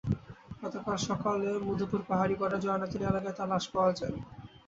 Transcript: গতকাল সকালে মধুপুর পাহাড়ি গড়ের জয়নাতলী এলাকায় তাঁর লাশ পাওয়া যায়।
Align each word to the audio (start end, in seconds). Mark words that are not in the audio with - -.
গতকাল 0.61 0.97
সকালে 1.07 1.49
মধুপুর 1.67 2.01
পাহাড়ি 2.09 2.35
গড়ের 2.39 2.63
জয়নাতলী 2.63 3.03
এলাকায় 3.05 3.35
তাঁর 3.37 3.49
লাশ 3.51 3.65
পাওয়া 3.73 3.91
যায়। 3.99 4.15